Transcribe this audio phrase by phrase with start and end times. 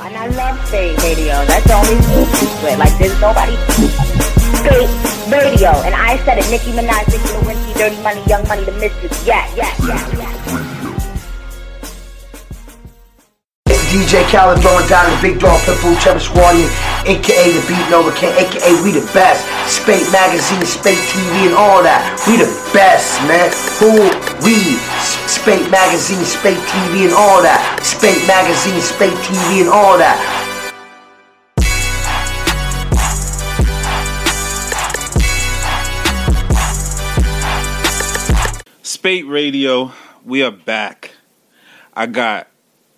[0.00, 1.44] And I love Spate Radio.
[1.44, 1.96] That's the only
[2.64, 2.78] with.
[2.78, 3.52] Like, there's nobody.
[4.56, 4.88] Spate
[5.28, 5.68] Radio.
[5.84, 6.48] And I said it.
[6.48, 9.26] Nicki Minaj, Nicki Lewinsky, Dirty Money, Young Money, The Mistress.
[9.26, 10.32] Yeah, yeah, yeah, yeah.
[13.92, 16.70] DJ Khaled throwing down the big dog pitbull Travis Guardian,
[17.04, 19.44] aka the Beat Nova King, aka we the best.
[19.68, 22.00] Spate Magazine, Spate TV, and all that.
[22.24, 23.52] We the best, man.
[23.76, 24.08] Who
[24.44, 24.76] we?
[25.28, 27.80] Spate Magazine, Spate TV, and all that.
[27.82, 30.18] Spate Magazine, Spate TV, and all that.
[38.82, 39.92] Spate Radio,
[40.24, 41.12] we are back.
[41.94, 42.48] I got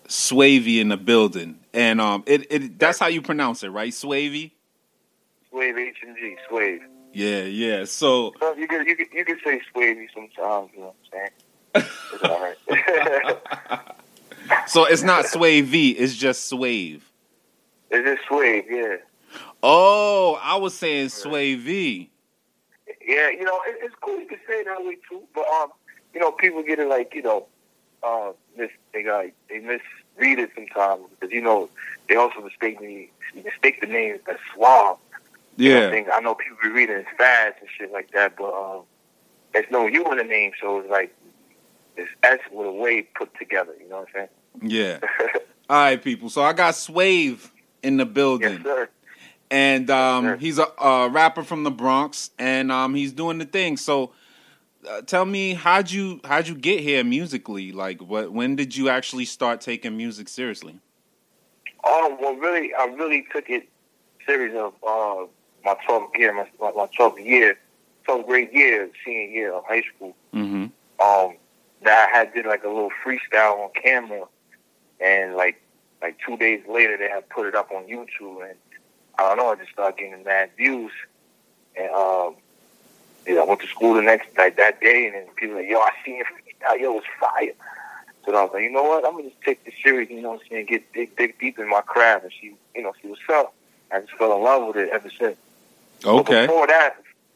[0.07, 3.91] Swavy in the building, and um, it, it that's how you pronounce it, right?
[3.91, 4.51] Swavy.
[5.51, 6.81] Swave H and G, Swave.
[7.15, 7.85] Yeah, yeah.
[7.85, 10.69] So So you could you could you could say Swavey sometimes.
[10.73, 11.29] You know what I'm saying?
[11.75, 12.57] It's all right.
[14.67, 17.01] so it's not Swavy, it's just Swave.
[17.91, 18.97] It's just Swave, yeah.
[19.61, 22.09] Oh, I was saying Swavy.
[23.07, 25.69] Yeah, you know, it, it's cool you can say it that way too, but um,
[26.13, 27.45] you know, people get it like, you know,
[28.03, 31.69] uh, mis they got they misread it sometimes because you know
[32.07, 33.09] they also mistake me
[33.43, 34.97] mistake the name as Swab.
[35.57, 35.89] You know, Yeah.
[35.89, 36.09] things.
[36.13, 38.83] I know people be reading it fast and shit like that, but um,
[39.53, 41.15] there's no U in the name, so it's like
[41.97, 43.73] it's S with a wave put together.
[43.79, 44.27] You know what I'm
[44.61, 44.71] saying?
[44.71, 44.99] Yeah.
[45.69, 46.29] All right, people.
[46.29, 48.53] So I got Swave in the building.
[48.53, 48.89] yes, sir.
[49.49, 50.37] and um, sir.
[50.37, 53.77] he's a, a rapper from the Bronx, and um, he's doing the thing.
[53.77, 54.11] So,
[54.87, 57.71] uh, tell me, how'd you how'd you get here musically?
[57.71, 60.79] Like, what when did you actually start taking music seriously?
[61.83, 63.67] Um, well, really, I really took it
[64.25, 65.27] serious of uh,
[65.63, 67.57] my 12th year, my, my my 12th year,
[68.07, 70.15] 12th grade year, senior year of high school.
[70.33, 70.65] Mm-hmm.
[70.99, 71.37] Um,
[71.85, 74.25] that I had did like a little freestyle on camera,
[74.99, 75.61] and like
[76.01, 78.57] like two days later, they had put it up on YouTube, and
[79.17, 80.91] I don't know, I just started getting mad views,
[81.75, 82.35] and um,
[83.25, 85.69] yeah, I went to school the next like that day, and then people were like,
[85.69, 87.53] yo, I seen your freestyle, yo, it was fire.
[88.25, 89.05] So I was like, you know what?
[89.05, 90.65] I'm gonna just take this serious, you know what I'm saying?
[90.65, 93.53] Get dig, dig deep in my craft and she, you know, she was up.
[93.91, 95.37] I just fell in love with it ever since.
[96.01, 96.47] But Okay.
[96.47, 96.95] before that,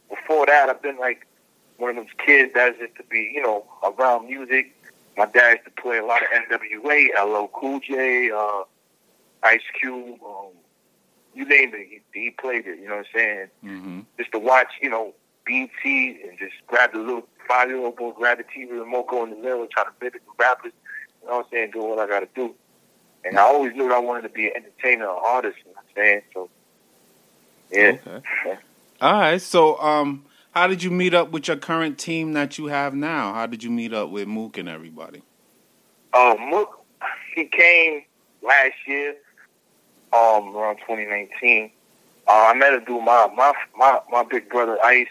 [0.10, 1.28] before that, I've been like
[1.80, 4.76] one of those kids that used to be, you know, around music.
[5.18, 8.64] My dad used to play a lot of NWA, LL Cool J, uh,
[9.44, 10.52] Ice Cube, um,
[11.34, 12.80] you name it, he, he played it.
[12.80, 13.48] You know what I'm saying?
[13.64, 14.00] Mm-hmm.
[14.18, 15.14] Just to watch, you know,
[15.46, 19.36] BT and just grab the little five-year-old boy, grab the TV remote, go in the
[19.38, 20.74] middle, and try to mimic the rappers.
[21.22, 21.72] You know what I'm saying?
[21.72, 22.54] Do what I got to do.
[23.26, 25.58] And I always knew that I wanted to be an entertainer, or artist.
[25.66, 26.22] You know what I'm saying?
[26.34, 26.50] So,
[27.72, 27.98] yeah.
[28.08, 28.60] Okay.
[29.02, 29.42] All right.
[29.42, 33.34] So, um, how did you meet up with your current team that you have now?
[33.34, 35.22] How did you meet up with Mook and everybody?
[36.14, 36.84] Uh, Mook,
[37.36, 38.04] he came
[38.42, 39.16] last year,
[40.12, 41.72] um, around 2019.
[42.28, 45.08] Uh, I met him through my my my my big brother Ice,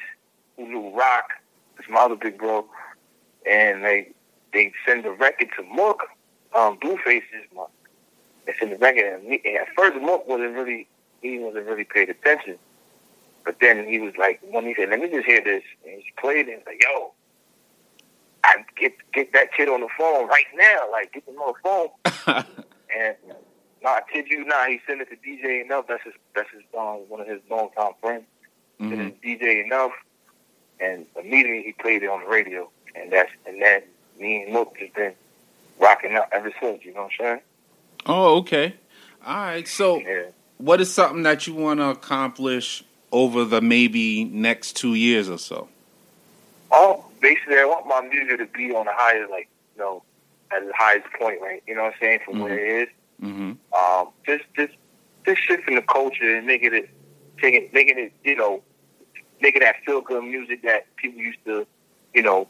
[0.56, 1.30] who knew Rock.
[1.78, 2.66] It's my other big bro,
[3.48, 4.10] and they
[4.52, 6.02] they send the record to Mook.
[6.54, 7.64] Um, Blueface is my.
[8.46, 10.88] They send the record, and, me, and at first Mook wasn't really
[11.22, 12.58] he wasn't really paid attention,
[13.48, 16.12] but then he was like, when he said, "Let me just hear this," and he
[16.20, 17.12] played it, like, "Yo."
[18.44, 20.90] I get get that kid on the phone right now.
[20.92, 22.44] Like get him on the phone.
[22.94, 23.16] And
[23.82, 25.86] no, I kid you not, he sent it to DJ Enuff.
[25.88, 28.24] That's his that's his um, one of his longtime friends.
[28.80, 29.14] Mhm.
[29.14, 29.92] it DJ Enuff,
[30.80, 32.70] and immediately he played it on the radio.
[32.94, 33.82] And that's and then
[34.18, 35.14] me and Mook just been
[35.78, 36.84] rocking out ever since.
[36.84, 37.40] You know what I'm saying?
[38.06, 38.74] Oh, okay.
[39.26, 39.66] All right.
[39.68, 40.24] So, Yeah.
[40.58, 45.38] what is something that you want to accomplish over the maybe next two years or
[45.38, 45.68] so?
[46.70, 50.02] Oh, basically, I want my music to be on the highest, like you know,
[50.52, 51.62] at the highest point, right?
[51.66, 52.20] You know what I'm saying?
[52.24, 52.88] From where it is.
[53.20, 53.52] Mm-hmm.
[53.76, 54.74] um, just just
[55.26, 56.88] just shifting the culture and making it
[57.40, 58.62] taking making it you know
[59.40, 61.66] making that feel good music that people used to
[62.14, 62.46] you know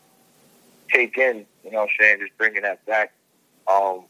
[0.93, 3.15] take in you know what I'm saying just bringing that back
[3.67, 4.05] um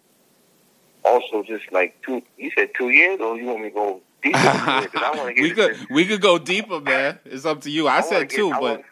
[1.04, 4.38] also just like two you said two years or you want me to go deeper
[4.38, 4.86] than two years?
[4.86, 7.18] 'Cause I want to get we into- could we could go deeper, man.
[7.24, 7.86] It's up to you.
[7.88, 8.82] I, I said wanna get- two, I but wanna-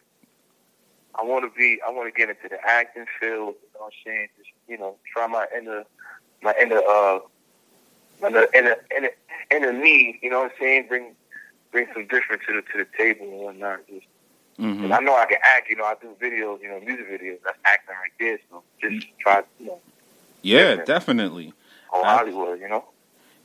[1.19, 1.78] I want to be.
[1.87, 3.55] I want to get into the acting field.
[3.62, 4.28] You know what I'm saying?
[4.37, 5.84] Just you know, try my inner,
[6.43, 7.20] my inner, uh,
[8.20, 9.11] my inner, inner, inner,
[9.50, 10.19] inner me.
[10.23, 10.87] You know what I'm saying?
[10.88, 11.14] Bring,
[11.73, 13.87] bring some different to the to the table and whatnot.
[13.88, 14.05] Just,
[14.61, 14.84] Mhm.
[14.84, 15.70] and I know I can act.
[15.70, 16.61] You know, I do videos.
[16.61, 17.38] You know, music videos.
[17.44, 18.38] That's acting right there.
[18.50, 19.43] So just try.
[19.58, 19.81] You know,
[20.43, 20.87] yeah, different.
[20.87, 21.55] definitely.
[21.88, 22.61] whole Ab- Hollywood.
[22.61, 22.84] You know.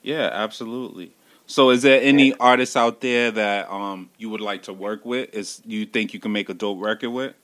[0.01, 1.13] Yeah, absolutely.
[1.51, 5.36] So, is there any artists out there that um you would like to work with?
[5.36, 7.36] Is you think you can make a dope record with?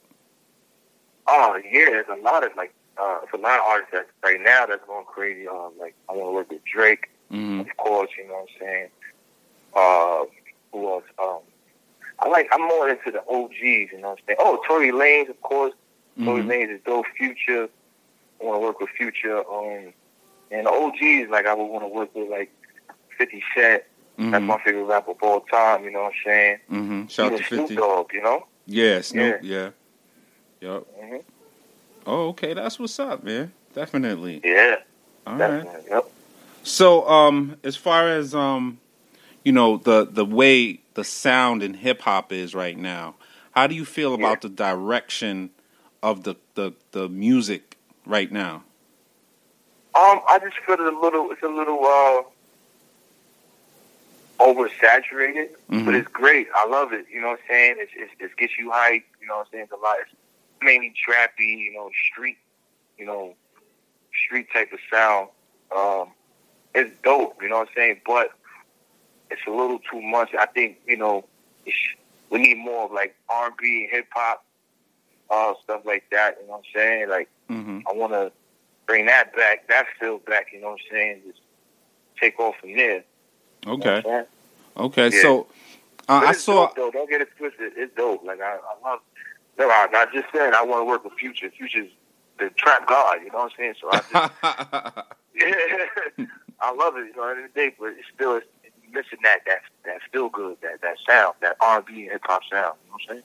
[1.28, 4.40] Oh yeah, there's a lot of like uh, there's a lot of artists that right
[4.40, 5.46] now that's going crazy.
[5.46, 7.10] Um, like I want to work with Drake.
[7.30, 8.10] hmm of course.
[8.18, 8.90] You know what I'm saying?
[9.76, 10.24] Uh,
[10.72, 11.04] who else?
[11.22, 11.40] Um,
[12.20, 12.48] I like.
[12.54, 13.92] I'm more into the OGs.
[13.92, 14.38] You know what I'm saying?
[14.40, 15.74] Oh, Tory Lanez, of course.
[16.24, 17.08] Tory hmm Lanez is dope.
[17.18, 17.68] Future.
[18.42, 19.40] I want to work with Future.
[19.40, 19.92] Um,
[20.50, 22.54] and the OGs, like I would want to work with like
[23.18, 23.84] 50 Cent.
[24.18, 25.84] That's hmm my favorite rapper of all time.
[25.84, 26.58] You know what I'm saying?
[26.68, 27.76] hmm Shout out to Snoop Fifty.
[27.76, 28.14] Dogg.
[28.14, 28.48] You know?
[28.66, 29.40] Yeah, Snoop.
[29.44, 29.70] Yeah.
[30.62, 30.84] Yep.
[31.00, 31.16] hmm
[32.06, 32.54] Oh, okay.
[32.54, 33.54] That's what's up, man.
[33.74, 34.42] Definitely.
[34.44, 34.78] Yeah.
[35.28, 35.64] All right.
[35.64, 35.90] Definitely.
[35.92, 36.12] Yep.
[36.64, 38.80] So, um, as far as um,
[39.44, 43.16] you know, the the way the sound in hip hop is right now,
[43.52, 45.52] how do you feel about the direction
[46.02, 48.64] of the the the music right now?
[49.96, 51.32] Um, I just feel it a little.
[51.32, 52.24] It's a little uh
[54.40, 56.00] oversaturated, but Mhm.
[56.00, 56.48] it's great.
[56.54, 57.06] I love it.
[57.10, 57.76] You know what I'm saying?
[57.80, 59.04] It's, it's, it gets you hype.
[59.22, 59.64] You know what I'm saying?
[59.66, 59.98] It's a lot.
[60.02, 60.12] It's
[60.62, 61.58] mainly trappy.
[61.58, 62.38] You know, street.
[62.98, 63.36] You know,
[64.26, 65.30] street type of sound.
[65.76, 66.12] Um,
[66.74, 67.42] it's dope.
[67.42, 68.02] You know what I'm saying?
[68.06, 68.32] But
[69.30, 70.34] it's a little too much.
[70.34, 71.26] I think you know
[71.66, 71.78] it's,
[72.30, 74.44] we need more of like R&B and hip hop,
[75.30, 76.38] uh, stuff like that.
[76.42, 77.10] You know what I'm saying?
[77.10, 77.30] Like.
[77.50, 78.32] hmm I want to
[78.86, 80.48] bring that back, that feel back.
[80.52, 81.22] You know what I'm saying?
[81.26, 81.40] Just
[82.20, 83.04] take off from there.
[83.66, 84.26] You know Okay.
[84.78, 85.10] Okay.
[85.16, 85.22] Yeah.
[85.22, 85.48] So,
[86.08, 86.68] uh, I saw.
[86.68, 86.92] dope, though.
[86.92, 87.74] Don't get it twisted.
[87.76, 88.24] It's dope.
[88.24, 89.00] Like I, I love.
[89.58, 91.50] No, I, I just said I want to work with Future.
[91.50, 91.90] Future's
[92.40, 93.18] the trap god.
[93.24, 93.74] You know what I'm saying?
[93.82, 94.14] So I just,
[95.36, 96.26] yeah,
[96.62, 97.08] I love it.
[97.08, 98.46] You know, at the end of the day, but it's still it's
[98.94, 102.76] missing that that that feel good, that that sound, that R&B and hip hop sound.
[102.86, 103.24] You know what I'm saying?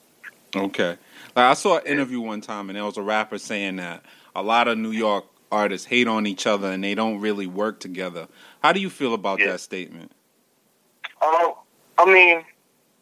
[0.55, 0.89] Okay.
[1.35, 4.03] Like I saw an interview one time and there was a rapper saying that
[4.35, 7.79] a lot of New York artists hate on each other and they don't really work
[7.79, 8.27] together.
[8.61, 9.51] How do you feel about Yeah.
[9.51, 10.11] that statement?
[12.03, 12.43] I mean,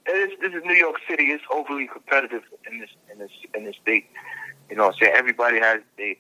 [0.06, 1.24] this is New York City.
[1.32, 4.06] It's overly competitive in this in this in this state.
[4.70, 6.16] You know, what I'm saying everybody has their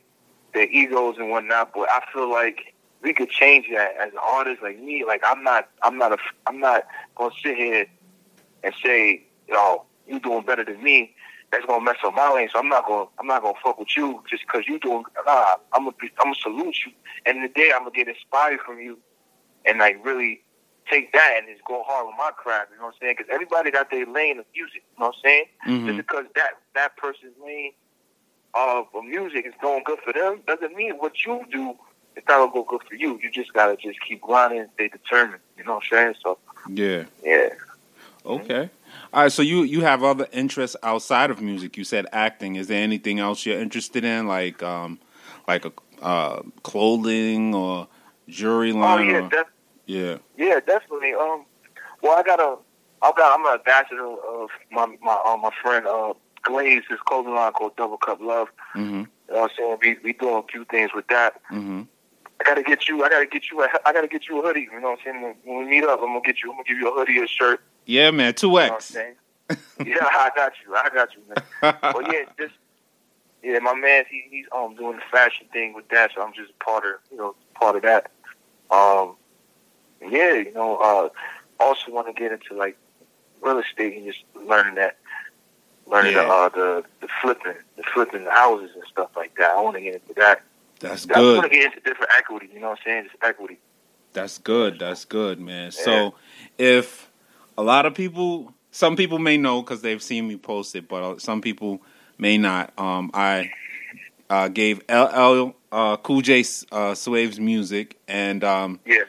[0.55, 2.73] their egos and whatnot, but I feel like
[3.03, 5.03] we could change that as an artist like me.
[5.05, 6.17] Like I'm not, I'm not a,
[6.47, 7.85] I'm not gonna sit here
[8.63, 11.15] and say, "Yo, you doing better than me."
[11.51, 12.49] That's gonna mess up my lane.
[12.51, 15.03] So I'm not gonna, I'm not gonna fuck with you just because you doing.
[15.23, 16.93] Nah, I'm gonna, be, I'm gonna salute you.
[17.27, 18.97] And in the day, I'm gonna get inspired from you,
[19.65, 20.41] and like really
[20.91, 22.71] take that and just go hard with my craft.
[22.71, 23.15] You know what I'm saying?
[23.17, 24.83] Because everybody got their lane of music.
[24.95, 25.45] You know what I'm saying?
[25.63, 27.71] hmm Just because that that person's lane
[28.53, 31.71] of music is going good for them doesn't mean what you do
[32.15, 33.19] is not gonna go good for you.
[33.23, 35.41] You just gotta just keep grinding stay determined.
[35.57, 36.15] You know what I'm saying?
[36.21, 36.37] So
[36.69, 37.05] Yeah.
[37.23, 37.49] yeah.
[38.25, 38.69] Okay.
[39.13, 39.31] All right.
[39.31, 41.77] So you you have other interests outside of music.
[41.77, 42.55] You said acting.
[42.55, 44.99] Is there anything else you're interested in, like um,
[45.47, 45.71] like a
[46.01, 47.87] uh, clothing or
[48.27, 49.07] jewelry line?
[49.07, 49.47] Oh yeah, or, def-
[49.85, 50.17] yeah.
[50.37, 51.13] yeah, definitely.
[51.13, 51.45] Um,
[52.01, 52.57] well, I got a,
[53.01, 56.13] I got, I'm an ambassador of my my uh, my friend uh
[56.43, 58.47] Glaze, his clothing line called Double Cup Love.
[58.73, 59.77] hmm You know what I'm saying?
[59.81, 61.33] We we doing a few things with that.
[61.49, 61.83] hmm
[62.39, 63.03] I gotta get you.
[63.03, 63.61] I gotta get you.
[63.61, 64.67] A, I gotta get you a hoodie.
[64.71, 65.35] You know what I'm saying?
[65.43, 66.49] When, we meet up, I'm gonna get you.
[66.49, 67.61] I'm gonna give you a hoodie, a shirt.
[67.85, 68.33] Yeah, man.
[68.33, 68.95] Two You know I'm X.
[69.85, 70.75] yeah, I got you.
[70.75, 71.75] I got you, man.
[71.93, 72.53] But yeah, just
[73.43, 76.57] yeah, my man, he, he's um doing the fashion thing with that, so I'm just
[76.59, 78.11] part of you know part of that.
[78.71, 79.15] Um,
[80.09, 81.09] yeah, you know, uh,
[81.59, 82.77] also want to get into like
[83.41, 84.97] real estate and just learning that,
[85.87, 89.51] learning the uh the the flipping, the flipping the houses and stuff like that.
[89.51, 90.43] I want to get into that.
[90.79, 91.17] That's good.
[91.17, 92.49] I want to get into different equity.
[92.53, 93.03] You know what I'm saying?
[93.05, 93.59] Just equity.
[94.13, 94.79] That's good.
[94.79, 95.71] That's good, man.
[95.71, 96.15] So
[96.57, 97.09] if
[97.57, 101.03] a lot of people, some people may know because they've seen me post it, but
[101.03, 101.81] uh, some people
[102.17, 102.73] may not.
[102.77, 103.51] Um, I
[104.29, 109.03] uh, gave LL uh, Cool J uh, Swave's music, and um, Yeah.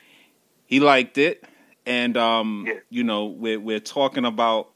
[0.73, 1.45] He liked it.
[1.85, 2.75] And um, Yeah.
[2.88, 4.71] you know, we're we're talking about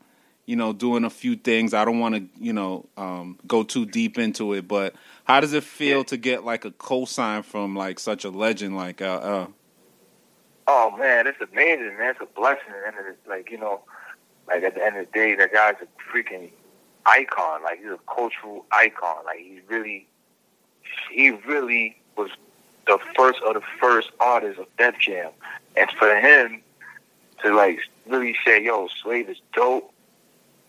[0.45, 1.73] you know doing a few things.
[1.73, 5.55] I don't want to you know um, go too deep into it, but how does
[5.55, 6.05] it feel Yeah.
[6.05, 9.47] to get like a cosign from like such a legend like LL?
[10.67, 12.11] Oh man, it's amazing, man.
[12.11, 12.75] It's a blessing.
[12.87, 13.81] And it's like you know,
[14.49, 16.51] like at the end of the day, that guy's a freaking
[17.07, 17.63] icon.
[17.63, 19.25] Like he's a cultural icon.
[19.25, 20.07] Like he really,
[21.11, 22.31] he really was
[22.87, 25.31] the first of the first artists of Def Jam,
[25.77, 26.63] and for him
[27.43, 29.93] to like really say, "Yo, Swave is dope,"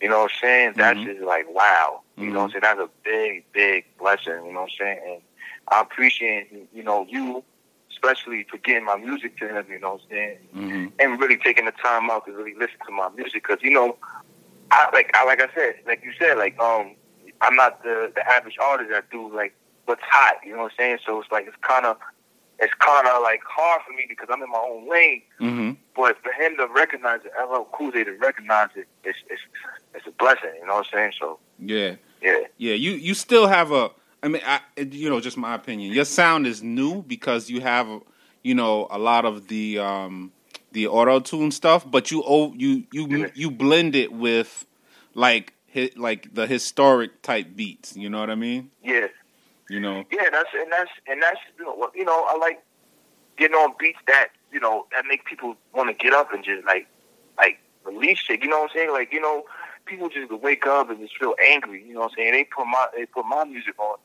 [0.00, 0.72] you know what I'm saying?
[0.76, 1.04] That's Mhm.
[1.06, 2.02] just like wow.
[2.16, 2.62] You know what I'm saying?
[2.62, 4.44] That's a big, big blessing.
[4.44, 5.00] You know what I'm saying?
[5.06, 5.22] And
[5.68, 7.44] I appreciate you know you
[7.90, 10.38] especially for getting my music to him, you know what I'm saying?
[10.52, 13.42] hmm And really taking the time out to really listen to my music.
[13.46, 13.96] Because, you know,
[14.70, 16.94] I like I like I said, like you said, like, um,
[17.40, 19.54] I'm not the, the average artist that do, like,
[19.86, 20.98] what's hot, you know what I'm saying?
[21.06, 21.96] So it's like, it's kind of,
[22.60, 25.22] it's kind of, like, hard for me because I'm in my own lane.
[25.38, 29.42] hmm But for him to recognize it, LL Cool J to recognize it, it's, it's,
[29.94, 31.12] it's a blessing, you know what I'm saying?
[31.18, 32.40] So, Yeah, yeah.
[32.56, 32.74] yeah.
[32.74, 33.90] You you still have a.
[34.22, 35.92] I mean, I, you know, just my opinion.
[35.92, 37.88] Your sound is new because you have
[38.42, 40.32] you know, a lot of the um
[40.72, 43.26] the auto tune stuff, but you oh you you Yeah.
[43.34, 44.66] you blend it with
[45.14, 47.96] like hit like the historic type beats.
[47.96, 48.70] You know what I mean?
[48.82, 49.08] Yeah,
[49.68, 50.04] You know.
[50.10, 50.30] yeah.
[50.30, 52.62] That's and that's and that's you know, you know I like
[53.36, 56.66] getting on beats that you know that make people want to get up and just
[56.66, 56.86] like
[57.36, 58.42] like release shit.
[58.42, 58.90] You know what I'm saying?
[58.92, 59.44] Like you know,
[59.86, 61.84] people just wake up and just feel angry.
[61.84, 62.32] You know what I'm saying?
[62.32, 63.98] They put my they put my music on,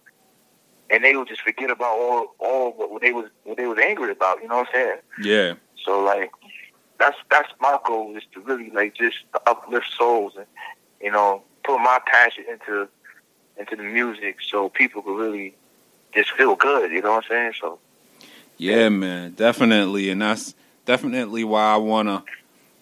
[0.89, 4.11] and they will just forget about all all what they was what they was angry
[4.11, 4.41] about.
[4.41, 4.97] You know what I'm saying?
[5.21, 5.53] Yeah.
[5.83, 6.31] So like
[6.99, 9.17] that's that's my goal is to really like just
[9.47, 10.45] uplift souls and
[11.01, 12.87] you know put my passion into
[13.57, 15.55] into the music so people can really
[16.13, 16.91] just feel good.
[16.91, 17.53] You know what I'm saying?
[17.59, 17.79] So
[18.57, 20.55] Yeah, man, definitely, and that's
[20.85, 22.23] definitely why I wanna,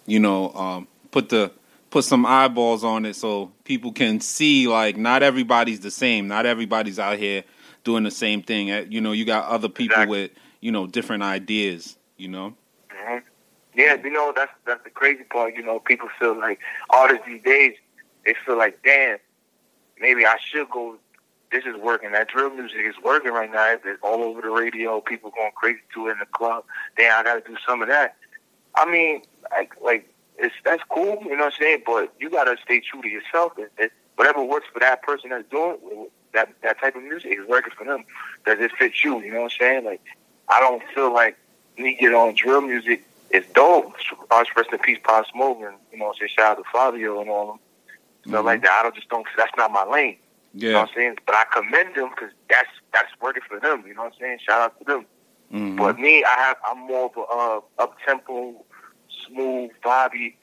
[0.06, 1.52] you know, um, put the
[1.90, 6.28] put some eyeballs on it so people can see like not everybody's the same.
[6.28, 7.44] Not everybody's out here
[7.84, 8.72] doing the same thing.
[8.72, 10.22] Uh, You know, you got other people Exactly.
[10.22, 11.98] with you know different ideas.
[12.18, 12.54] You know.
[12.92, 13.18] hmm
[13.74, 15.56] yeah, you know that's that's the crazy part.
[15.56, 16.60] You know, people feel like
[16.90, 17.74] artists these days
[18.26, 19.18] they feel like damn,
[20.02, 20.98] maybe I should go.
[21.52, 22.14] This is working.
[22.14, 23.74] That drill music is working right now.
[23.74, 25.02] It's all over the radio.
[25.02, 26.64] People going crazy to it in the club.
[26.98, 28.16] Damn, I got to do some of that.
[28.76, 31.20] I mean, like, like it's that's cool.
[31.24, 31.84] You know what I'm saying?
[31.86, 33.54] But you got to stay true to yourself.
[33.58, 35.78] It, it, whatever works for that person that's doing
[36.34, 38.06] that that type of music is working for them.
[38.46, 39.20] Does it fit you?
[39.22, 39.86] You know what I'm saying?
[39.86, 40.02] Like,
[40.48, 41.38] I don't feel like
[41.78, 43.94] me get on drill music is dope.
[44.30, 47.30] I rest in peace, Pop Smoke, and you know, what shout out to Fivio and
[47.30, 47.60] all them
[48.28, 48.46] stuff Mhm.
[48.46, 48.72] like that.
[48.72, 49.26] I don't just don't.
[49.38, 50.18] That's not my lane.
[50.54, 50.82] You know Yeah.
[50.82, 51.18] what I'm saying?
[51.26, 53.84] But I commend them because that's that's working for them.
[53.88, 54.40] You know what I'm saying?
[54.46, 55.06] Shout out to them.
[55.54, 55.78] Mhm.
[55.78, 58.64] But me, I have I'm more of a uh, up tempo,
[59.28, 60.36] smooth, vibey.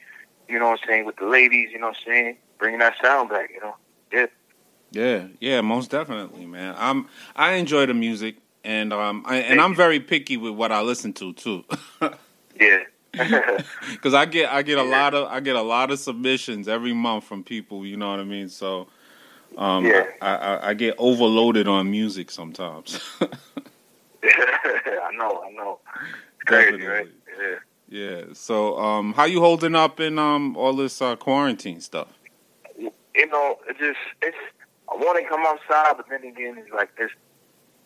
[0.47, 1.69] You know what I'm saying with the ladies.
[1.71, 2.37] You know what I'm saying?
[2.57, 3.51] Bringing that sound back.
[3.53, 3.75] You know?
[4.11, 4.25] Yeah.
[4.91, 6.73] Yeah, yeah, most definitely, man.
[6.77, 10.81] I'm I enjoy the music, and um, I, and I'm very picky with what I
[10.81, 11.63] listen to too.
[12.59, 12.79] Yeah.
[13.91, 14.89] Because I get I get a Yeah.
[14.89, 17.85] lot of I get a lot of submissions every month from people.
[17.85, 18.49] You know what I mean?
[18.49, 18.87] So,
[19.57, 20.05] um, Yeah.
[20.21, 22.99] I, I, I get overloaded on music sometimes.
[23.21, 25.43] I know.
[25.45, 25.79] I know.
[25.85, 26.87] It's crazy, Definitely.
[26.87, 27.07] right?
[27.39, 27.55] Yeah.
[27.89, 28.21] yeah.
[28.33, 32.07] So, um, how you holding up in um all this uh, quarantine stuff?
[32.77, 34.37] you know, it just it's
[34.91, 37.13] I want to come outside, but then again, it's like it's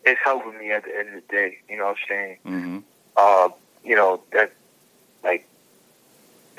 [0.04, 1.58] it's helping me at the end of the day.
[1.68, 2.38] You know what I'm saying?
[2.44, 2.78] hmm
[3.16, 3.48] Uh,
[3.84, 4.52] you know that
[5.24, 5.46] like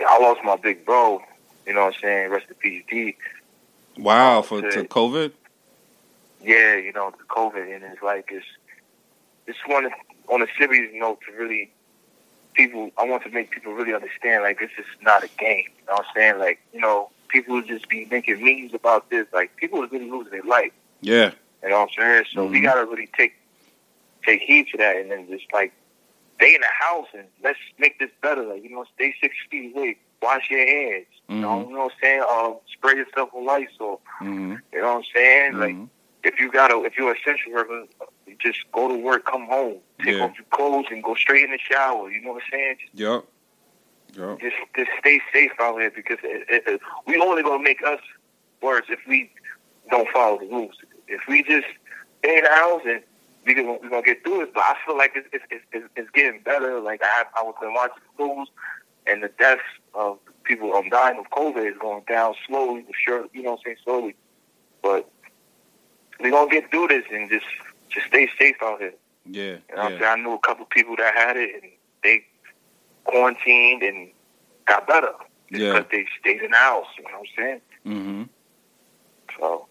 [0.07, 1.21] I lost my big bro.
[1.65, 2.29] You know what I'm saying?
[2.31, 3.15] Rest in peace, D.
[3.97, 4.81] Wow, for Okay.
[4.81, 5.31] to COVID.
[6.41, 8.45] Yeah, you know the COVID, and it's like it's
[9.47, 9.89] it's one
[10.27, 11.71] on a serious note to really
[12.53, 12.91] people.
[12.97, 15.65] I want to make people really understand like this is not a game.
[15.79, 16.39] You know what I'm saying?
[16.39, 19.25] Like you know people just be making memes about this.
[19.33, 20.71] Like people are really losing their life.
[21.01, 21.31] Yeah.
[21.63, 22.25] You know what I'm saying?
[22.33, 22.63] So we Mhm.
[22.63, 23.33] gotta really take
[24.23, 25.71] take heed to that, and then just like
[26.35, 28.43] stay in the house and let's make this better.
[28.43, 31.05] Like you know, stay six feet away, wash your hands.
[31.29, 31.67] You, know, Mhm.
[31.69, 32.23] you know what I'm saying?
[32.27, 34.01] Uh, spray yourself with Lysol.
[34.19, 35.57] hmm You know what I'm saying?
[35.57, 35.85] Like hmm
[36.23, 37.83] if you gotta, if you're essential worker,
[38.25, 40.23] you just go to work, come home, take Yeah.
[40.23, 42.09] off your clothes, and go straight in the shower.
[42.09, 42.77] You know what I'm saying?
[42.81, 43.25] Just, Yep.
[44.17, 44.39] Yep.
[44.39, 47.99] just, just stay safe out here because it, it, it, we only gonna make us
[48.61, 49.29] worse if we
[49.91, 50.73] don't follow the rules.
[51.07, 51.67] If we just
[52.23, 53.03] stay in the house and
[53.45, 54.53] we gonna, we gonna get through it.
[54.53, 56.79] But I feel like it's it's, it's, it's, getting better.
[56.79, 58.49] Like I have, I was been watching the news,
[59.07, 59.61] and the deaths
[59.93, 63.25] of people um, dying of COVID is going down slowly, but sure.
[63.33, 63.77] You know what I'm saying?
[63.83, 64.15] Slowly,
[64.81, 65.09] but
[66.19, 67.45] we gonna get through this and just
[67.89, 68.93] just stay safe out here.
[69.25, 69.43] Yeah.
[69.43, 69.99] You know what I'm Yeah.
[69.99, 70.11] saying?
[70.19, 71.71] I knew a couple people that had it and
[72.03, 72.25] they
[73.05, 74.09] quarantined and
[74.65, 75.13] got better
[75.49, 75.73] Yeah.
[75.73, 76.87] because they stayed in the house.
[76.97, 77.61] You know what I'm saying?
[77.83, 78.23] hmm
[79.39, 79.67] So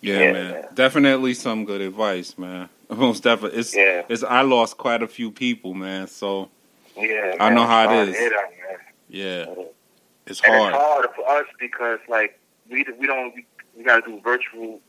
[0.00, 0.64] Yeah, Yeah, man.
[0.74, 2.68] Definitely some good advice, man.
[2.90, 3.58] Most definitely.
[3.58, 6.06] It's, yeah, it's I lost quite a few people, man.
[6.06, 6.48] So
[6.96, 7.36] yeah.
[7.40, 7.90] I man, know how it is.
[7.96, 8.14] hard is.
[8.14, 8.78] to hear that, man.
[9.08, 9.64] yeah,
[10.26, 10.74] it's And hard.
[10.74, 12.38] it's hard for us because like
[12.70, 13.44] we we don't we,
[13.76, 14.80] we got to do virtual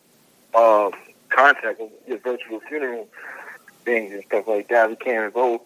[0.54, 0.90] uh,
[1.30, 3.08] contact with virtual funeral
[3.86, 4.90] things and stuff like that.
[4.90, 5.62] We can't even go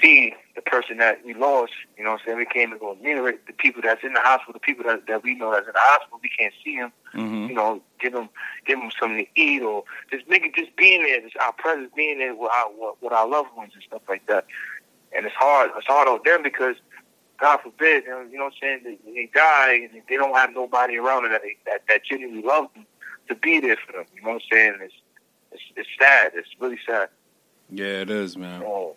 [0.00, 1.72] see the person that we lost.
[1.96, 2.38] You know what I'm saying?
[2.38, 3.46] We can't even go near it.
[3.46, 5.78] The people that's in the hospital, the people that, that we know that's in the
[5.80, 6.92] hospital, we can't see them.
[7.12, 8.28] hmm You know, give them
[8.66, 11.90] give them something to eat or just make it just being there, just our presence
[11.94, 14.46] being there with our with our loved ones and stuff like that.
[15.16, 15.70] And it's hard.
[15.76, 16.76] It's hard on them because
[17.38, 18.98] God forbid, you know, you know what I'm saying?
[19.06, 22.42] They, they die and they don't have nobody around them that they, that that genuinely
[22.42, 22.86] love them
[23.28, 24.04] to be there for them.
[24.14, 24.74] You know what I'm saying?
[24.80, 24.94] It's
[25.52, 26.32] it's, it's sad.
[26.34, 27.08] It's really sad.
[27.70, 28.62] Yeah, it is, man.
[28.64, 28.94] Oh,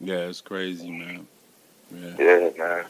[0.00, 1.26] Yeah, it's crazy, man.
[1.94, 2.14] Yeah.
[2.18, 2.84] yeah, man.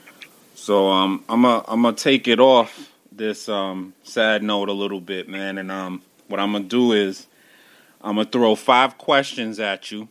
[0.54, 5.00] So um, I'm a I'm gonna take it off this um sad note a little
[5.00, 5.59] bit, man.
[5.59, 7.26] And um, what I'm gonna do is
[8.00, 10.09] I'm gonna throw five questions at you,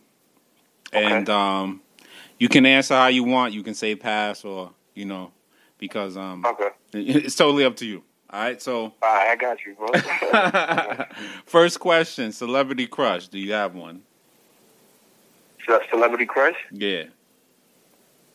[0.94, 1.04] Okay.
[1.04, 1.80] and um,
[2.38, 3.52] You can answer how you want.
[3.54, 5.32] You can say pass or you know,
[5.78, 6.68] because um, Okay.
[6.92, 8.02] it's totally up to you.
[8.30, 8.60] All right.
[8.62, 11.06] So All right, I got you, bro.
[11.46, 13.28] first question: celebrity crush.
[13.28, 14.02] Do you have one?
[15.66, 16.56] Ce- Celebrity crush?
[16.72, 17.04] Yeah.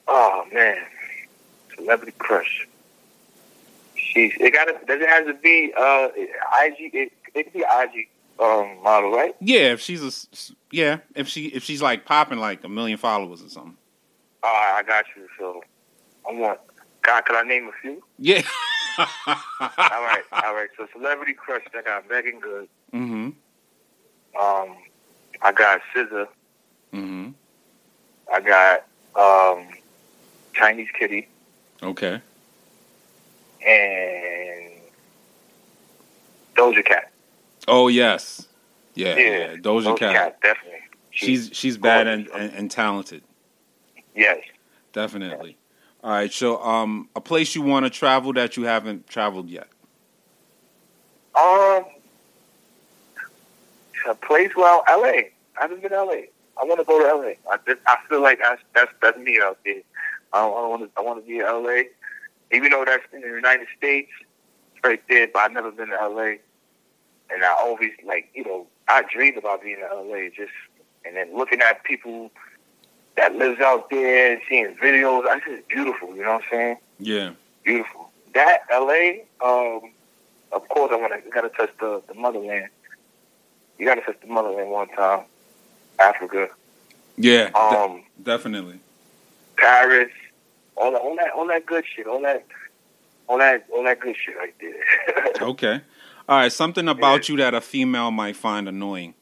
[0.08, 0.78] Oh man,
[1.76, 2.68] celebrity crush.
[4.18, 6.08] She's it got to does it have to be uh
[6.64, 6.94] IG?
[6.94, 8.08] It, it could be IG
[8.40, 9.36] um model, right?
[9.40, 9.74] Yeah.
[9.74, 13.50] If she's a yeah, if she if she's like popping like a million followers or
[13.50, 13.78] something.
[14.44, 15.28] All right, I got you.
[15.38, 15.62] So
[16.28, 16.60] I want.
[17.04, 18.04] God, could I name a few?
[18.18, 18.42] Yeah.
[18.98, 19.06] All
[19.70, 20.70] right, all right.
[20.76, 22.68] So celebrity crush, I got Meagan Good.
[22.94, 23.30] Mm-hmm.
[24.42, 24.78] Um,
[25.44, 26.28] I got SZA.
[26.94, 27.34] Mhm.
[28.34, 29.68] I got um
[30.54, 31.28] Chinese Kitty
[31.84, 32.20] Okay.
[33.66, 34.74] And
[36.56, 37.12] Doja Cat.
[37.68, 38.48] Oh yes.
[38.96, 39.16] Yeah.
[39.16, 39.56] Yeah, Yeah.
[39.58, 40.42] Doja, Cat.
[40.42, 40.80] definitely.
[41.12, 43.24] She's she's bad and, and, and talented.
[44.16, 44.40] yes.
[44.94, 45.58] Definitely.
[46.04, 46.32] All right.
[46.32, 49.68] So um, a place you want to travel that you haven't traveled yet.
[51.36, 51.86] Um,
[54.08, 55.32] a place well, L.A.
[55.58, 56.30] I haven't been to L.A.
[56.60, 57.38] I want to go to L.A.
[57.52, 59.82] I just, I feel like that's that's that's me out there.
[60.34, 61.88] I, I want to I want to be in L.A.
[62.52, 64.10] Even though that's in the United States,
[64.74, 66.40] it's right there, but I've never been to L.A.
[67.30, 70.30] And I always like you know I dreamed about being in L.A.
[70.30, 70.52] Just
[71.06, 72.32] and then looking at people
[73.18, 75.24] that lives out there and seeing videos.
[75.26, 76.16] That's just beautiful.
[76.16, 76.78] You know what I'm saying?
[77.00, 77.32] Yeah.
[77.64, 78.10] beautiful.
[78.34, 79.92] That LA, um,
[80.52, 82.68] of course, I want to gotta touch the, the motherland.
[83.80, 85.22] You gotta touch the motherland one time.
[86.00, 86.50] Africa,
[87.18, 87.50] Yeah.
[87.50, 88.80] de- um, definitely.
[89.58, 90.12] Paris,
[90.78, 92.46] all that, all that, all that good shit, all that,
[93.28, 94.74] all that, all that good shit right there.
[95.42, 95.82] Okay.
[96.30, 96.52] All right.
[96.52, 99.14] Something about you that a female might find annoying.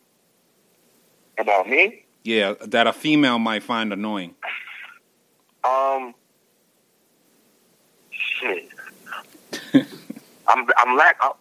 [1.38, 4.34] About me, Yeah, that a female might find annoying.
[5.66, 6.14] um,
[8.12, 8.70] shit.
[10.48, 11.32] I'm I'm lack I'm,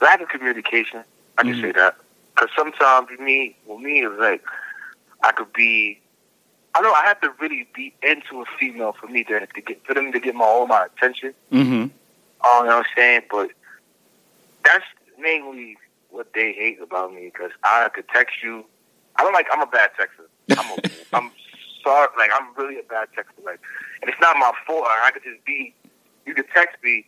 [0.00, 1.04] lack of communication.
[1.38, 1.60] I can Mhm.
[1.60, 1.96] say that
[2.34, 4.42] because sometimes with me, with me, it's like
[5.22, 6.00] I could be.
[6.74, 9.84] I know I have to really be into a female for me to, to get
[9.86, 11.34] for them to get my all my attention.
[11.52, 11.88] Mm-hmm.
[12.44, 13.22] Oh, you know what I'm saying?
[13.30, 13.50] But
[14.64, 14.84] that's
[15.18, 15.76] mainly
[16.10, 18.64] what they hate about me because I could text you.
[19.16, 19.46] I don't like.
[19.52, 20.58] I'm a bad texter.
[20.58, 21.30] I'm a, I'm
[21.82, 22.08] sorry.
[22.16, 23.44] Like I'm really a bad texter.
[23.44, 23.60] Like,
[24.00, 24.84] and it's not my fault.
[24.86, 25.74] I could just be.
[26.24, 27.04] You could text me,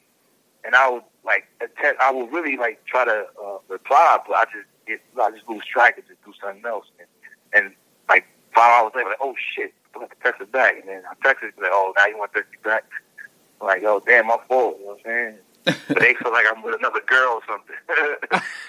[0.64, 1.46] and I would like.
[1.62, 5.00] Attempt, I would really like try to uh, reply, but I just get.
[5.18, 6.86] I just lose track and just do something else.
[6.98, 7.74] And, and
[8.08, 10.76] like five hours later, like, oh shit, I have to text her back.
[10.80, 12.84] And then I text her, like, oh, now you want to text me back?
[13.60, 14.76] I'm like, oh damn, my fault.
[14.78, 15.38] You know what I'm saying?
[15.64, 17.76] but they feel like I'm with another girl or something.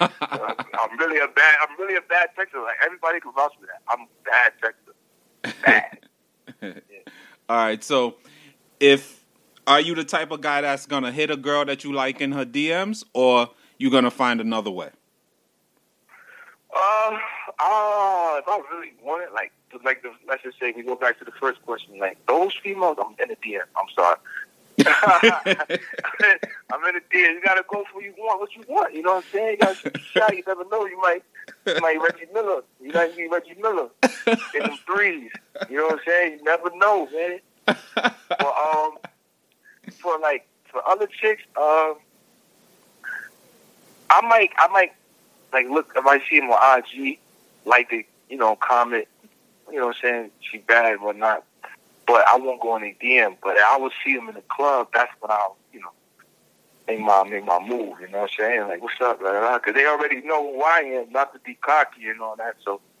[0.80, 1.54] I'm really a bad.
[1.60, 2.62] I'm really a bad texter.
[2.62, 3.82] Like everybody can vouch for that.
[3.88, 6.02] I'm a bad texter.
[6.62, 6.82] Bad.
[7.48, 7.84] All right.
[7.84, 8.16] So,
[8.80, 9.24] if
[9.66, 12.32] are you the type of guy that's gonna hit a girl that you like in
[12.32, 14.90] her DMs, or you gonna find another way?
[16.74, 17.10] Uh,
[17.58, 19.52] uh, if I really want it, like,
[19.84, 22.98] like the, let's just say we go back to the first question, like those females,
[23.00, 23.60] I'm in the DM.
[23.76, 24.16] I'm sorry.
[24.78, 27.34] I'm in the DM.
[27.34, 28.94] You gotta go for what you want, what you want.
[28.94, 29.50] You know what I'm saying?
[29.52, 30.36] You gotta shoot shot.
[30.36, 30.86] You never know.
[30.86, 31.22] You might,
[31.66, 32.62] you might Reggie Miller.
[32.82, 33.88] You might be Reggie Miller
[34.26, 35.30] in them threes.
[35.70, 36.38] You know what I'm saying?
[36.38, 37.40] You never know, man.
[37.64, 38.98] But um,
[39.92, 41.94] for like for other chicks, um,
[44.10, 44.92] I might, I might
[45.52, 47.18] like look if I see him on IG,
[47.64, 49.08] like to you know comment,
[49.70, 51.44] you know what I'm saying she bad and whatnot,
[52.06, 53.36] but I won't go in the DM.
[53.42, 54.88] But I will see him in the club.
[54.94, 55.90] That's when I'll you know
[56.86, 58.00] make my make my move.
[58.00, 58.60] You know what I'm saying?
[58.68, 62.20] Like what's up, because they already know who I am, not to be cocky and
[62.20, 62.56] all that.
[62.64, 62.80] So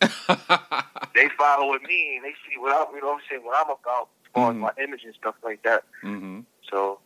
[1.14, 3.70] they following me and they see what I'm you know what I'm saying what I'm
[3.70, 4.60] about as far as Mhm.
[4.60, 5.84] my image and stuff like that.
[6.02, 6.40] mm-hmm.
[6.70, 6.98] So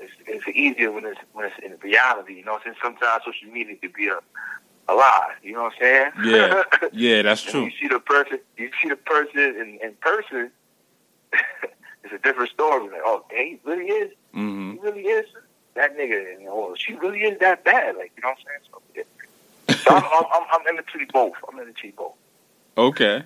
[0.00, 2.34] it's, it's easier when it's when it's in reality.
[2.34, 4.18] You know, what I'm saying sometimes social media could be a
[4.88, 5.34] a lie.
[5.42, 6.10] You know what I'm saying?
[6.24, 6.62] Yeah.
[6.92, 7.64] Yeah, that's true.
[7.64, 10.50] You see the person, you see the person in, in person.
[12.04, 12.88] it's a different story.
[12.88, 14.12] Like, oh, dang, he really is.
[14.34, 14.72] Mm-hmm.
[14.72, 15.26] He really is
[15.74, 16.36] that nigga.
[16.36, 17.96] And, oh, she really is that bad.
[17.96, 18.60] Like, you know what I'm saying?
[18.72, 19.76] So, yeah.
[19.76, 21.34] so I'm, I'm, I'm, I'm in between both.
[21.50, 22.14] I'm in between both.
[22.76, 23.22] Okay.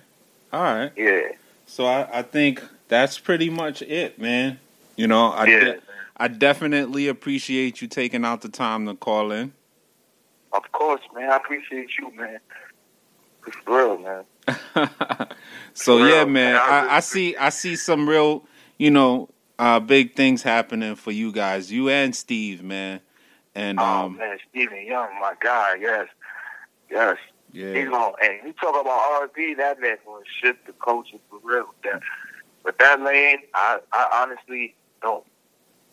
[0.51, 0.91] All right.
[0.97, 1.21] Yeah.
[1.65, 4.59] So I, I think that's pretty much it, man.
[4.97, 5.59] You know, I Yeah.
[5.59, 5.79] de-
[6.17, 9.53] I definitely appreciate you taking out the time to call in.
[10.53, 11.29] Of course, man.
[11.29, 12.39] I appreciate you, man.
[13.41, 14.25] For real, man.
[15.73, 16.55] so real, yeah, man, man.
[16.55, 18.45] I I, see I see some real,
[18.77, 23.01] you know, uh, big things happening for you guys, you and Steve, man.
[23.55, 25.75] And oh um, man, Stephen Young, my guy.
[25.79, 26.07] Yes,
[26.89, 27.17] yes.
[27.51, 27.83] Yeah.
[27.83, 31.39] know, and you talk about R and B, that man gonna shift the culture for
[31.43, 31.67] real.
[31.83, 32.01] That,
[32.63, 35.23] but that lane, I, I honestly don't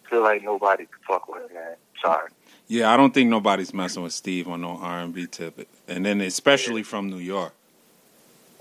[0.09, 1.77] feel like nobody can fuck with it, man.
[2.03, 2.31] Sorry.
[2.71, 6.07] Yeah, I don't think nobody's messing with Steve on no R and B tip, and
[6.07, 7.53] then especially from New York.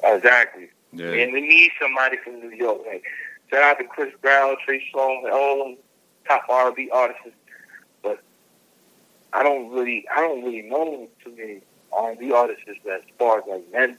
[0.04, 0.70] Exactly.
[0.92, 2.80] Yeah, And we need somebody from New York.
[2.88, 3.04] Like,
[3.52, 5.78] shout out to Chris Brown, Trey Songz, and all them
[6.28, 7.28] top R&B artists.
[8.02, 8.20] But
[9.32, 11.62] I don't really, I don't really know too many
[11.94, 13.96] R&B artists as far as like men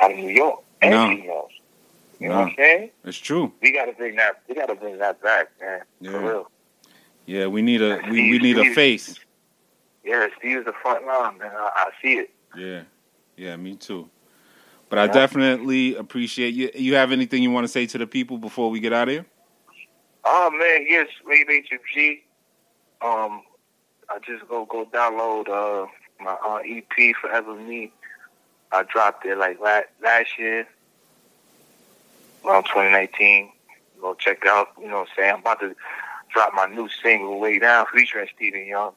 [0.00, 1.08] out of New York and No.
[1.08, 1.52] females.
[2.18, 2.90] You know what I'm saying?
[3.04, 3.52] it's true.
[3.62, 4.42] We gotta bring that.
[4.48, 5.82] We gotta bring that back, man.
[6.00, 6.10] Yeah.
[6.10, 6.50] For real.
[7.26, 9.18] Yeah, we need a we, we need a face.
[10.04, 11.52] Yeah, Steve's the front line, man.
[11.54, 12.30] I, I see it.
[12.56, 12.82] Yeah,
[13.36, 14.08] yeah, me too.
[14.88, 16.70] But I definitely appreciate you.
[16.74, 19.14] You have anything you want to say to the people before we get out of
[19.14, 19.26] here?
[20.24, 22.20] Oh man, yes, Wave HFG.
[23.00, 23.42] Um,
[24.10, 25.86] I just go go download uh
[26.20, 27.92] my uh, EP Forever Me.
[28.70, 30.66] I dropped it like last last year,
[32.44, 33.50] around 2019.
[34.00, 34.68] Go check it out.
[34.78, 35.74] You know, what I'm saying I'm about to
[36.32, 38.92] drop my new single "Way Down" featuring Stephen Young.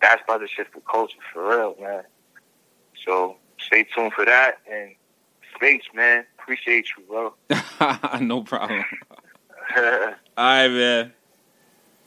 [0.00, 2.04] That's about to shift the culture for real, man.
[3.04, 4.94] So stay tuned for that and
[5.60, 6.24] thanks, man.
[6.38, 7.34] Appreciate you, bro.
[8.20, 8.84] no problem.
[9.76, 9.82] All
[10.36, 11.12] All right, man.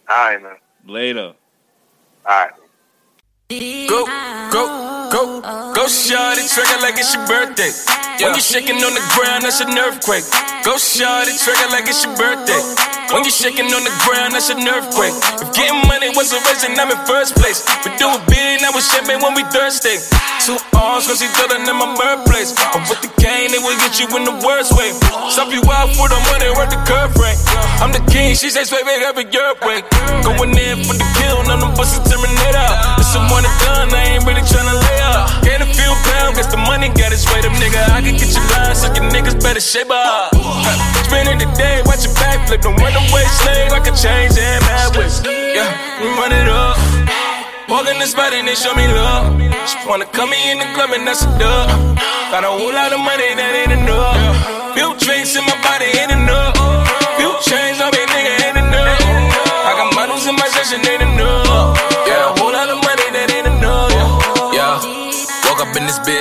[0.10, 0.56] right, man.
[0.86, 1.34] Later.
[2.26, 2.52] All right.
[3.90, 4.06] Go,
[4.52, 5.42] go, go,
[5.74, 7.70] go, shawty, trigger like it's your birthday.
[8.24, 10.24] When you shaking on the ground, that's an earthquake.
[10.64, 12.91] Go, shawty, trigger like it's your birthday.
[13.12, 15.12] When you shaking on the ground, that's an earthquake.
[15.44, 17.60] If getting money was a reason, I'm in first place.
[17.84, 20.00] We do it big, now we champagne when we thirsty.
[20.40, 22.56] Two arms, cause he done in my birthplace.
[22.72, 24.96] But with the game, they will get you in the worst way.
[25.28, 26.80] Stop you out for the money, worth the
[27.20, 27.36] rate.
[27.84, 29.84] I'm the king, she says, baby, every your way.
[30.24, 32.70] Going in for the kill, none of us is terminator.
[32.96, 35.28] It's a one and done, I ain't really tryna lay up.
[35.44, 37.92] Gain a few pounds, guess the money got its weight up, nigga.
[37.92, 40.32] I can get your line, suck your niggas better shape up.
[41.12, 43.76] Spending the day, watch your backflip, don't run away, slave.
[43.76, 45.20] I can change and mad ways.
[45.28, 45.68] Yeah,
[46.00, 46.80] we run it up.
[47.68, 49.36] Walk in the spot and they show me love.
[49.68, 51.68] She wanna come in the club and that's a dub.
[52.32, 54.16] Got a whole lot of money that ain't enough.
[54.72, 56.31] Few drinks in my body ain't enough.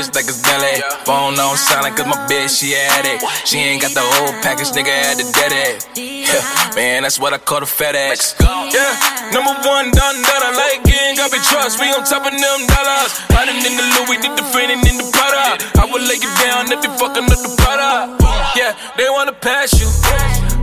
[0.00, 0.80] Bitch like it's ballet.
[1.04, 3.20] Phone on silent cause my bitch, she had it.
[3.44, 5.84] She ain't got the whole package, nigga had to dead it.
[5.96, 6.40] Yeah,
[6.76, 8.40] man, that's what I call the FedEx.
[8.40, 10.42] Yeah, number one, done, done.
[10.42, 11.80] I like getting, got me trust.
[11.80, 13.12] We on top of them dollars.
[13.30, 15.60] Riding in the Louis, did the friend in the Prada.
[15.76, 18.24] I will lay you down if you fucking up the product.
[18.56, 19.88] Yeah, they wanna pass you.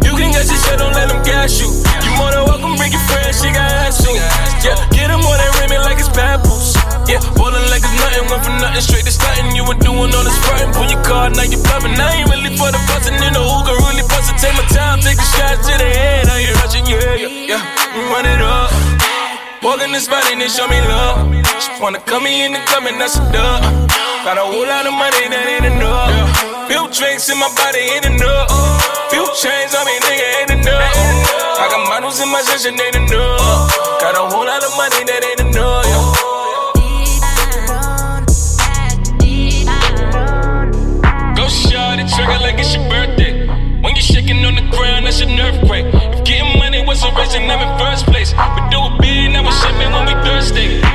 [0.02, 1.68] You can get your shit, don't let them gas you.
[1.68, 4.16] You than welcome, bring your friends, she got ass too.
[4.64, 4.97] Yeah,
[11.28, 11.96] your now you bluffing.
[12.00, 14.40] I ain't really for the bustin', in the hookah, really bustin'.
[14.40, 18.12] Take my time, take a shot to the head, I ain't rushing, yeah, yeah, yeah.
[18.12, 18.72] Run it up.
[19.64, 21.28] Walk in the spot and they show me love.
[21.60, 23.64] She wanna come me in the club and that's a dub.
[24.24, 26.12] Got a whole lot of money that ain't enough.
[26.70, 28.48] Few drinks in my body ain't enough.
[29.10, 30.94] Few chains on me, nigga ain't enough.
[31.58, 33.74] I got models in my session, ain't enough.
[34.00, 34.67] Got a whole lot of
[45.18, 45.86] that's an earthquake.
[45.94, 48.34] If getting money was a reason, I'm in first place.
[48.34, 50.87] We do it big, we shipping when we thirsty.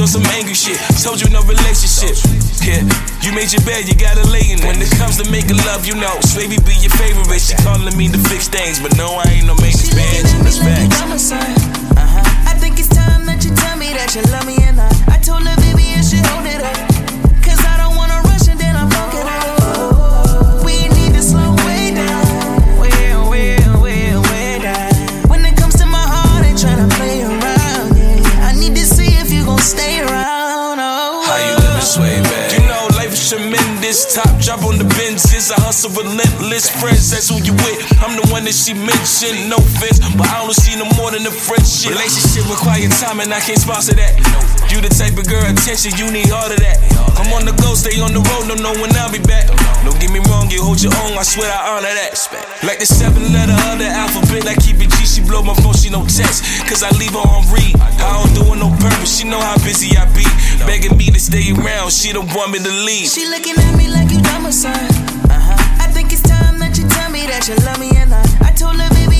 [0.00, 0.78] On some angry shit.
[1.02, 2.14] Told you no relationship.
[2.62, 2.86] Yeah,
[3.22, 4.66] you made your bed, you gotta lay in it.
[4.66, 7.40] When it comes to making love, you know, Swavy be your favorite.
[7.40, 10.22] She calling me to fix things, but no, I ain't no maintenance man.
[10.44, 11.32] That's facts.
[11.32, 12.50] Uh-huh.
[12.50, 14.88] I think it's time that you tell me that you love me and I.
[15.08, 16.87] I told her, baby, you should hold it up.
[35.84, 36.66] I relentless.
[36.80, 37.78] Friends, that's who you with.
[38.02, 39.46] I'm the one that she mentioned.
[39.46, 41.94] No offense, but I don't see no more than a friendship.
[41.94, 44.18] Relationship require time, and I can't sponsor that.
[44.74, 46.82] You the type of girl attention, you need all of that.
[47.14, 49.46] I'm on the go, stay on the road, don't know when I'll be back.
[49.86, 52.18] Don't get me wrong, you hold your own, I swear I honor that.
[52.66, 55.06] Like the seven letter of the alphabet, I keep it G.
[55.06, 57.78] She blow my phone, she no text, cause I leave her on read.
[57.78, 60.26] I don't do it no purpose, she know how busy I be.
[60.66, 63.08] Begging me to stay around, she don't want me to leave.
[63.08, 64.74] She looking at me like you my son.
[65.28, 65.57] Uh-huh.
[67.28, 68.22] That you love me and I.
[68.40, 69.17] I told her, baby,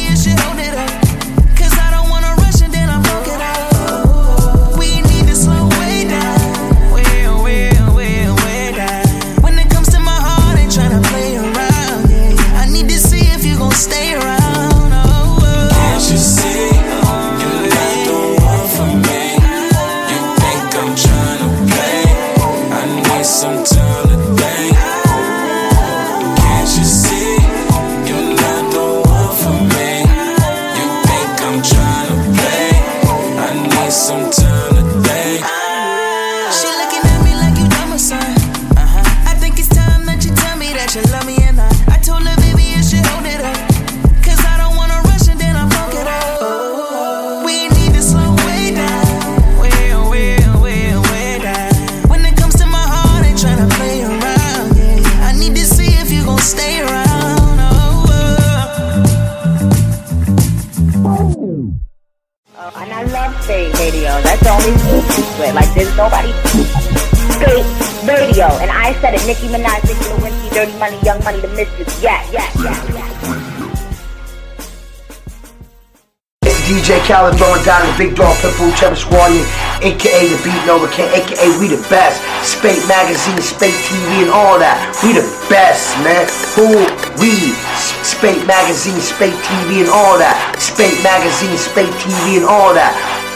[76.89, 79.45] DJ Khaled throwing down the big dog pitbull Chemsquadian,
[79.85, 82.17] aka the Beat Nova King, aka we the best.
[82.41, 84.81] Spate Magazine, Spate TV, and all that.
[85.05, 86.25] We the best, man.
[86.57, 86.81] Who
[87.21, 87.53] we?
[88.01, 90.33] Spate Magazine, Spate TV, and all that.
[90.57, 93.28] Spate Magazine, Spate TV, and all that.